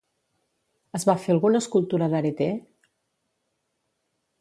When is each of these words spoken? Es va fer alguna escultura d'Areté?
Es 0.99 1.05
va 1.09 1.15
fer 1.25 1.35
alguna 1.35 1.61
escultura 1.65 2.09
d'Areté? 2.15 2.51